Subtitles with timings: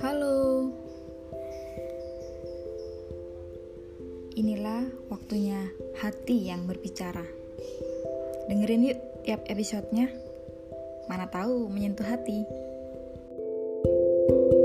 [0.00, 0.72] Halo.
[4.32, 5.68] Inilah waktunya
[6.00, 7.28] hati yang berbicara.
[8.48, 10.08] Dengerin yuk tiap episodenya.
[11.04, 12.48] Mana tahu menyentuh hati.
[13.80, 14.59] thank you